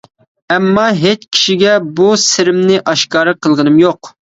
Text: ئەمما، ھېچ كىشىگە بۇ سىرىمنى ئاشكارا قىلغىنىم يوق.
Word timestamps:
ئەمما، 0.55 0.85
ھېچ 1.01 1.29
كىشىگە 1.37 1.77
بۇ 2.01 2.11
سىرىمنى 2.25 2.85
ئاشكارا 2.91 3.41
قىلغىنىم 3.41 3.83
يوق. 3.89 4.17